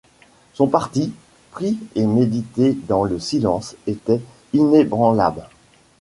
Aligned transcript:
Son 0.55 0.65
parti, 0.65 1.13
pris 1.51 1.77
et 1.93 2.07
médité 2.07 2.75
dans 2.87 3.03
le 3.03 3.19
silence, 3.19 3.75
était 3.85 4.19
inébranlable. 4.51 5.45